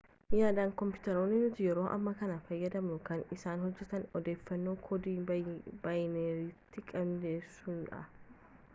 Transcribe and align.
yaadaan 0.35 0.71
koompitaroonni 0.81 1.41
nuti 1.41 1.67
yeroo 1.67 1.83
ammaa 1.97 2.13
kana 2.21 2.37
fayyadamnu 2.47 2.95
kan 3.09 3.21
isaan 3.37 3.65
hojjetan 3.67 4.09
odeeffannoo 4.21 4.75
koodii 4.89 5.15
baayinariitiin 5.29 6.91
qindeessuunidha 6.93 8.05